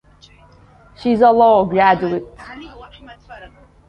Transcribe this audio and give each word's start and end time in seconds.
She 0.97 1.11
is 1.11 1.21
a 1.21 1.29
law 1.31 1.63
graduate. 1.63 2.25